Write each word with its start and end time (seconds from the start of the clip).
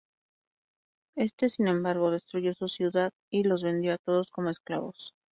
Éste, 1.15 1.47
sin 1.49 1.67
embargo, 1.67 2.09
destruyó 2.09 2.55
su 2.55 2.67
ciudad 2.67 3.13
y 3.29 3.43
los 3.43 3.61
vendió 3.61 3.93
a 3.93 3.97
todos 3.99 4.31
como 4.31 4.49
esclavos. 4.49 5.13